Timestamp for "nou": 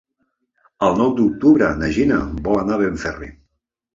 1.01-1.11